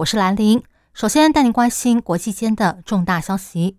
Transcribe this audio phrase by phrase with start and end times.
[0.00, 0.62] 我是兰玲。
[0.94, 3.76] 首先带您关心国际间的重大消息。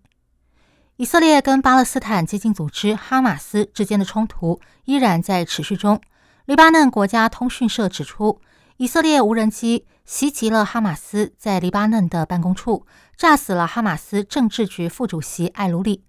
[0.94, 6.00] 以色列跟巴勒斯坦激进组织哈马斯之间的冲突依然在持续中。
[6.44, 8.40] 黎巴嫩国家通讯社指出，
[8.76, 12.86] 以色列无人机袭击了哈马斯在黎巴嫩的办公处，
[13.16, 16.04] 炸死了哈马斯政治局副主席艾鲁里。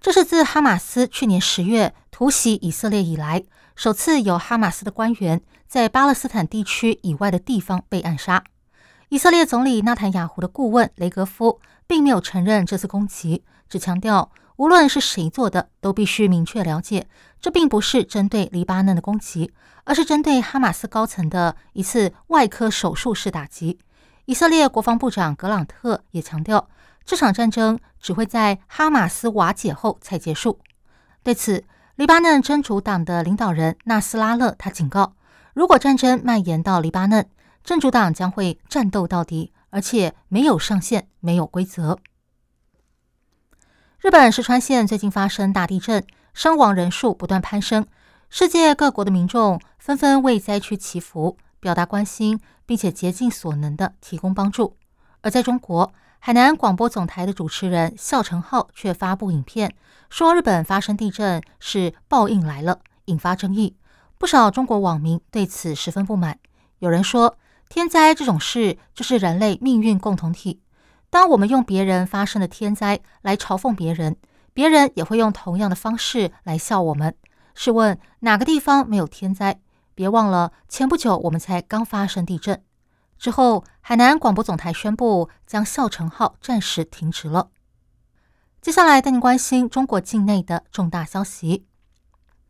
[0.00, 3.44] 这是自哈马斯去年十月突袭以色列以来，
[3.76, 8.42] 首次有哈马斯的官员在巴勒斯坦地区以外的地方被暗杀。
[9.10, 13.42] 以色列总理纳坦雅胡的顾问雷格夫并没有承认这次攻击。
[13.66, 17.08] 只强调，无论是谁做的，都必须明确了解，
[17.40, 19.50] 这并不是针对黎巴嫩的攻击，
[19.84, 23.78] 而是针对哈马斯高层的一次外科手术式打击。
[24.26, 26.68] 以色列国防部长格朗特也强调，
[27.06, 30.58] 这场战争只会在哈马斯瓦解后才结束。
[31.22, 31.64] 对此，
[31.96, 35.14] 黎巴嫩真主党的领导人纳斯拉勒他警告，
[35.54, 37.26] 如果战争蔓延到黎巴嫩，
[37.68, 41.98] 真主党将会战斗到底，而且没有上限，没有规则。
[44.00, 46.02] 日本石川县最近发生大地震，
[46.32, 47.86] 伤亡人数不断攀升，
[48.30, 54.78] 世界各国的民众纷纷为灾区祈福，表达关心，并且竭尽所能的提供帮助。
[55.20, 59.76] 而在中国，海南广播总台的主持人孝成浩却发布影片，
[60.08, 63.76] 说日本发生地震是报应来了，引发争议。
[64.16, 66.38] 不少中国网民对此十分不满，
[66.78, 67.36] 有人说，
[67.68, 70.62] 天灾这种事就是人类命运共同体。
[71.10, 74.16] 当我们用别人发生的天灾来嘲讽别人，
[74.52, 77.14] 别人也会用同样的方式来笑我们。
[77.54, 79.60] 试问哪个地方没有天灾？
[79.94, 82.62] 别忘了，前不久我们才刚发生地震。
[83.18, 87.50] 之后，海南广播总台宣布将孝成号暂时停止了。
[88.62, 91.66] 接下来带您关心中国境内的重大消息。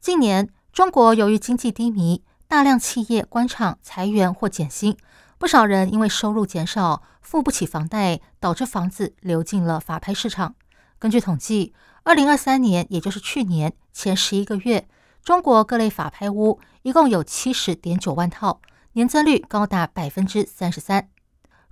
[0.01, 4.97] 近年，中国由于经济低迷，大量企业关厂裁员或减薪。
[5.39, 10.57] 不少人因为收入减少，付不起房贷，导致房子流进了法拍市场。
[10.99, 11.73] 根据统计，
[12.03, 14.89] 二零二三年，也就是去年前十一个月，
[15.23, 18.61] 中国各类法拍屋一共有七十点九万套，
[18.95, 21.09] 年增率高达百分之三十三。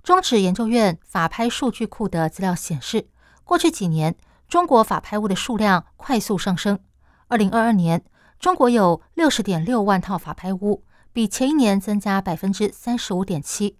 [0.01, 3.09] 中指研究院法拍数据库的资料显示，
[3.43, 4.15] 过去几年，
[4.47, 6.79] 中国法拍屋的数量快速上升。
[7.27, 8.01] 二零二二年，
[8.39, 10.85] 中国有六十点六万套法拍屋。
[11.17, 13.75] 比前一年增加百分之三十五点七，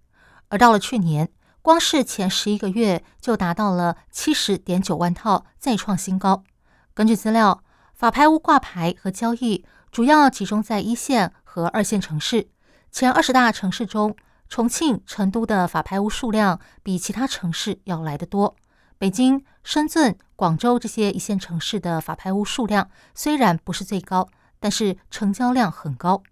[0.47, 1.29] 而到了去年，
[1.61, 6.43] 光是前十一个月就达到了七十点九万套，再创新高。
[6.95, 12.49] 根据资料，法拍屋挂牌和交易主要集中在一线和二线城市。
[12.91, 14.15] 前二十大城市中，
[14.49, 18.55] 重庆、成都的法拍屋数量比其他城市要来得多。
[18.97, 24.27] 北京、深圳、广州这些一线城市的法拍屋数量虽然不是最高，
[24.59, 26.23] 但是成交量很高。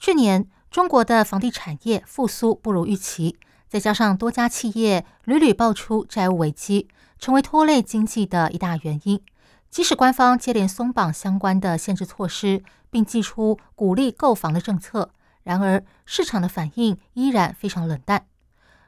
[0.00, 3.36] 去年，中国的房地产业复苏不如预期，
[3.68, 6.88] 再加上多家企业屡屡爆出债务危机，
[7.18, 9.20] 成为拖累经济的一大原因。
[9.68, 15.10] 即使官方接连松绑相关的限制措施，并寄出鼓励购房的政策，
[15.42, 18.24] 然而市场的反应依然非常冷淡。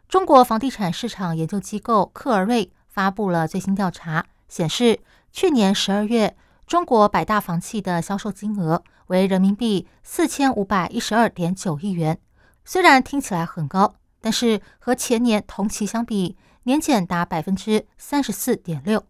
[0.09, 4.99] 中国房地产市场研究机构克尔瑞发布了最新调查，显示
[5.31, 6.35] 去年十二月。
[6.65, 12.19] 中国百大房企的销售金额为人民币四千五百一十二点九亿元，
[12.65, 19.05] 虽然听起来很高，但是和前年同期相比，年减达百分之三十四点六。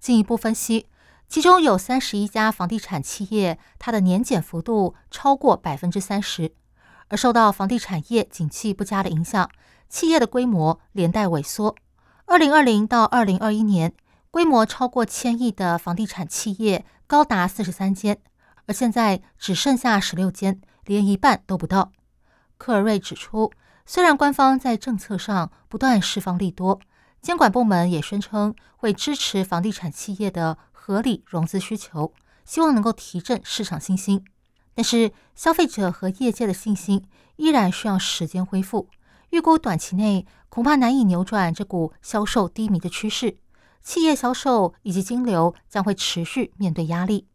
[0.00, 0.86] 进一步分析，
[1.28, 6.50] 其中有三十一家房地产企业，它的年减幅度超过百分之三十。
[7.08, 9.50] 而受到房地产业景气不佳的影响，
[9.90, 11.76] 企业的规模连带萎缩。
[12.24, 13.92] 二零二零到二零二一年。
[14.30, 18.18] 规模超过千亿的房地产企业高达四十三间，
[18.66, 21.92] 而现在只剩下十六间，连一半都不到。
[22.56, 23.52] 科尔瑞指出，
[23.84, 26.80] 虽然官方在政策上不断释放利多，
[27.20, 32.12] 监管部门也宣称会支持房地产企业的合理融资需求，
[32.44, 34.24] 希望能够提振市场信心，
[34.74, 37.04] 但是消费者和业界的信心
[37.36, 38.88] 依然需要时间恢复。
[39.30, 43.38] 预估短期内恐怕难以扭转这股销售低迷的趋势。
[43.82, 47.26] 企业销售以及金流将会持续面对压力。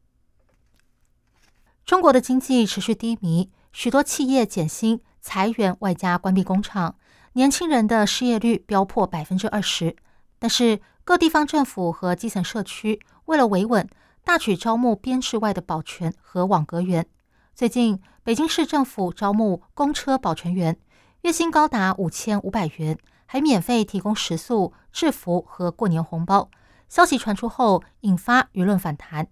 [1.89, 6.93] 中国的经济持续低迷，许多企业减薪、裁员，外加关闭工厂，
[7.33, 9.95] 年轻人的失业率飙破百分之二十。
[10.37, 13.89] 但是各地方政府和基层社区为了维稳，
[14.23, 17.07] 大举招募编制外的保全和网格员。
[17.55, 20.77] 最近，北京市政府招募公车保全员，
[21.23, 26.51] 月薪高达五千五百元，还免费提供食宿、制服和过年红包。
[26.87, 29.29] 消息传出后，引发舆论反弹。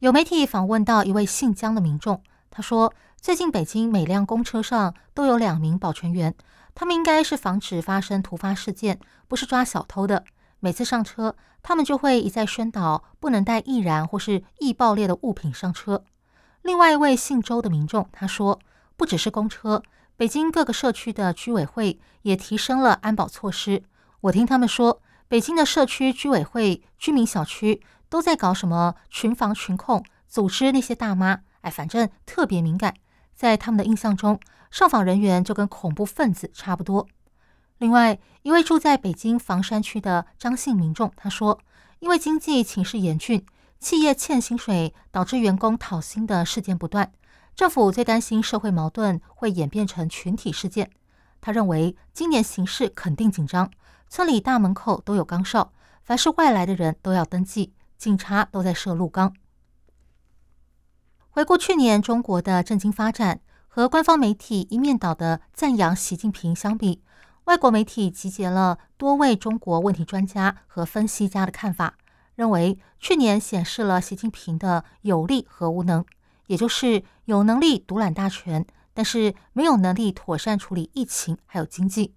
[0.00, 6.32] 有媒体访问到一位姓江的民众，他说：“最近北京每辆公车上都有两名保全员，
[6.72, 10.22] 他们应该是防止发生突发事件，不是抓小偷的。
[10.60, 11.34] 每次上车，
[11.64, 16.04] 他们就会一再宣导不能带易燃或是易爆裂的物品上车。”
[16.62, 18.60] 另外一位姓周的民众他说
[18.96, 19.82] ：“不只是公车，
[20.16, 23.82] 北京各个社区的居委会也提升了安保措施。
[24.20, 32.94] 我听他们说，北京的社区居委会、居民小区都在搞什么群防群控，组织那些大妈，哎，反正特别敏感。
[33.34, 34.40] 在他们的印象中，
[34.70, 37.06] 上访人员就跟恐怖分子差不多。”
[37.78, 41.60] 另外一位住在北京房山区的张姓民众他说
[42.00, 43.44] ：“因为经济情势严峻。”
[43.78, 47.12] 企业欠薪水导致员工讨薪的事件不断，
[47.54, 50.90] 政府最担心社会矛盾会演变成群体事件。
[51.40, 53.70] 他认为今年形势肯定紧张，
[54.08, 55.70] 村里大门口都有岗哨，
[56.02, 59.34] 凡是外来的人都要登记，警察都在设路岗。
[61.30, 67.02] 回顾去年中国的政经发展，和官方媒体一面倒的赞扬习近平相比，
[67.44, 71.94] 外国媒体集结了多位中国问题专家和分析家的看法。
[72.34, 76.04] 认为去年显示了习近平的有力和无能，
[76.46, 78.64] 也就是有能力独揽大权，
[78.94, 82.14] 但是没有能力妥善处理疫情还有经济。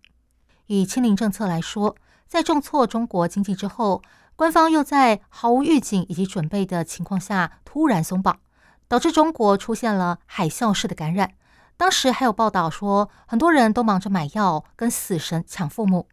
[0.67, 1.95] 以清零政策来说，
[2.27, 4.03] 在重挫中国经济之后，
[4.41, 8.39] 官方又在毫无预警以及准备的情况下突然松绑，
[8.87, 11.35] 导致中国出现了海啸式的感染。
[11.77, 16.07] 当时还有报道说，很多人都忙着买药跟死神抢父母。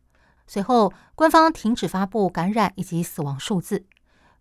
[0.46, 3.78] 随后，官方停止发布感染以及死亡数字。《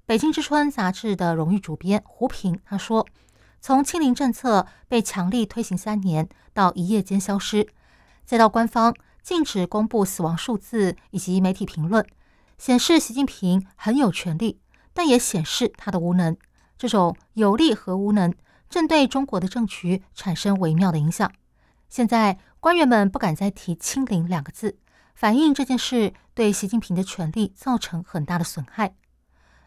[0.05, 3.07] 北京之春》杂志的荣誉主编胡平他说
[3.61, 7.65] ：“从清零政策被强力推行三年，到一夜间消失，
[8.25, 8.93] 再到官方
[9.23, 12.05] 禁止公布死亡数字以及媒体评论，
[12.57, 14.59] 显示习近平很有权力，
[14.93, 16.35] 但也显示他的无能。
[16.77, 18.33] 这种有力和无能，
[18.69, 21.31] 正对中国的政局产生微妙的影响。
[21.87, 24.77] 现在官员们不敢再提‘清零’两个字，
[25.13, 28.95] 反映这件事对习近平的权力造成很大的损害。”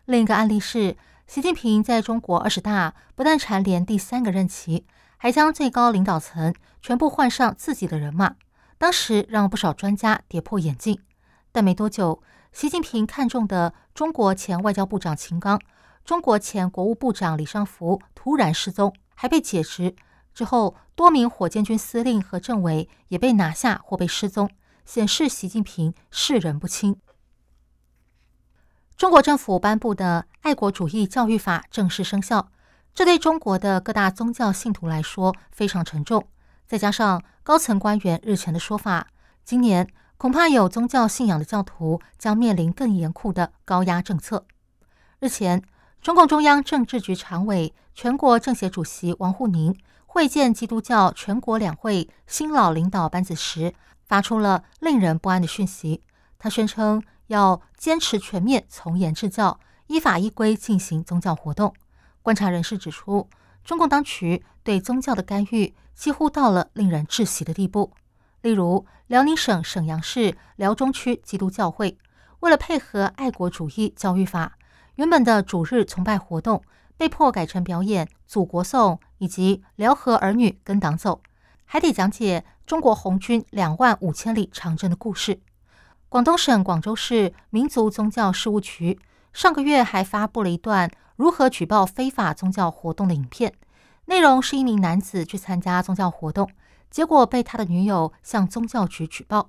[0.04, 0.96] 另一个案例是，
[1.28, 4.84] 习近平在中国二十大不但蝉联第三个任期，
[5.16, 6.52] 还将最高领导层
[6.82, 8.34] 全部换上自己的人马，
[8.78, 11.00] 当时让不少专家跌破眼镜。
[11.52, 12.22] 但没多久，
[12.52, 15.60] 习近平看中的中国前外交部长秦刚、
[16.04, 19.94] 中国前国务部长李尚福突然失踪，还被解职。
[20.34, 24.50] 之后，多名火箭军司令和政委也被拿下或被失踪，
[24.84, 26.96] 显示习近平视人不清。
[28.96, 32.50] 中国政府颁布的《爱国主义教育法》正式生效，
[32.92, 36.26] 这对中国的各大宗教信徒来说非常沉重。
[36.66, 39.08] 再加上高层官员日前的说法，
[39.44, 39.88] 今年
[40.20, 44.44] 恐怕有宗教信仰的教徒将面临更严酷的高压政策。
[45.18, 45.62] 日前，
[46.02, 49.74] 中共中央政治局常委、全国政协主席王沪宁
[50.04, 53.72] 会见基督教全国两会新老领导班子时，
[54.04, 56.02] 发出了令人不安的讯息。
[56.38, 57.02] 他宣称。
[57.28, 61.72] 要坚持全面从严治教，依法依规进行宗教活动。
[62.22, 63.30] 观察人士指出，
[63.62, 67.92] 中共当局对宗教的干预几乎到了令人窒息的地步。
[68.42, 71.98] 例如，辽宁省沈阳市辽中区基督教会
[72.40, 74.56] 为了配合爱国主义教育法，
[74.94, 76.62] 原本的主日崇拜活动
[76.96, 81.20] 被迫改成表演《祖国颂》以及《辽河儿女跟党走》，
[81.64, 85.40] 还得讲解中国红军两万五千里长征的故事。
[86.08, 88.98] 广东省广州市民族宗教事务局
[89.32, 93.52] 上个月还发布了一段如何举报非法宗教活动的影片，
[94.06, 96.50] 内容是一名男子去参加宗教活动，
[96.90, 99.48] 结果被他的女友向宗教局举报。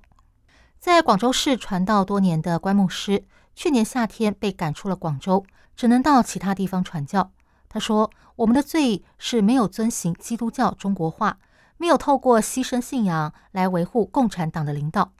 [0.78, 5.44] 在广州市传道多年的关牧师，去年夏天被赶出了广州，
[5.76, 7.30] 只能到其他地方传教。
[7.68, 11.38] 他说：“我们的罪是没有遵行基督教中国化，
[11.76, 15.12] 没有透过牺牲信仰来维护共产党的领导。”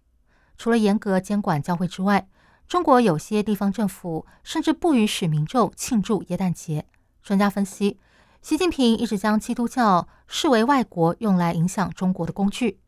[0.59, 2.29] 除了严格监管教会之外，
[2.69, 6.87] 中国有些地方政府甚至不允许民众庆祝耶诞节。
[7.23, 7.99] 专家分析，
[8.43, 12.81] 习近平一直将基督教视为外国用来影响中国的工具。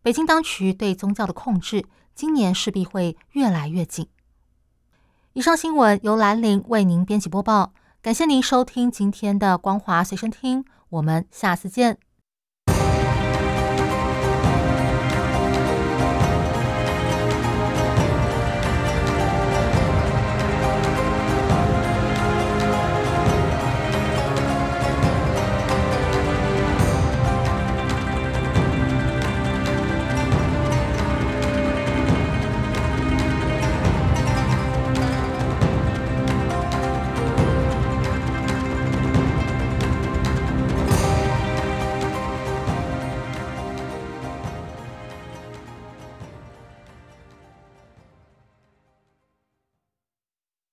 [0.00, 4.08] 北京当局对宗教的控制，今年势必会越来越紧。
[5.34, 11.98] 以上新闻由兰陵为您编辑播报，感谢您收听今天的光华随身听，我们下次见。